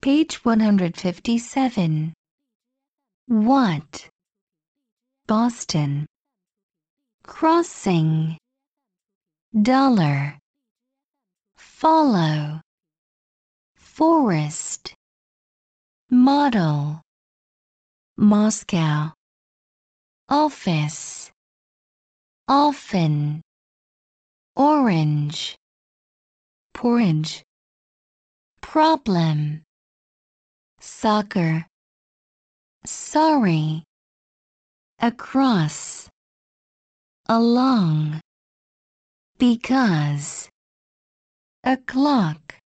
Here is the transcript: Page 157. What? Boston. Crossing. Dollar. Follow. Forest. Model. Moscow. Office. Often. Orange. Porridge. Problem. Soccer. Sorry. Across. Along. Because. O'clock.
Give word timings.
Page 0.00 0.44
157. 0.44 2.14
What? 3.26 4.08
Boston. 5.26 6.06
Crossing. 7.24 8.38
Dollar. 9.60 10.38
Follow. 11.56 12.60
Forest. 13.74 14.94
Model. 16.10 17.02
Moscow. 18.16 19.12
Office. 20.28 21.32
Often. 22.46 23.42
Orange. 24.54 25.56
Porridge. 26.72 27.42
Problem. 28.60 29.64
Soccer. 31.00 31.64
Sorry. 32.84 33.84
Across. 34.98 36.08
Along. 37.28 38.20
Because. 39.38 40.48
O'clock. 41.62 42.56